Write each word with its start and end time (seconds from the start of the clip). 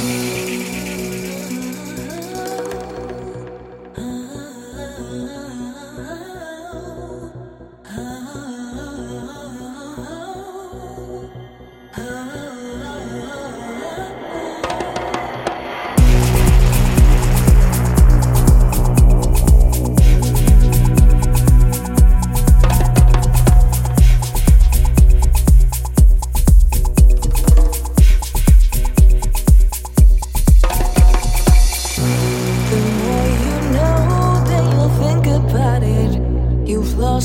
Thank. 0.00 0.29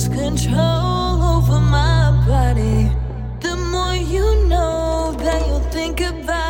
control 0.08 1.24
over 1.36 1.60
my 1.60 2.12
body. 2.28 2.92
The 3.40 3.56
more 3.56 3.96
you 3.96 4.48
know 4.48 5.14
that 5.20 5.48
you'll 5.48 5.60
think 5.72 6.02
about. 6.02 6.45